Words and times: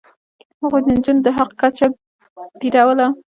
هغوی 0.61 0.81
د 0.83 0.87
نجونو 0.97 1.21
د 1.25 1.27
حق 1.37 1.51
کچه 1.61 1.85
ټیټوله. 2.59 3.07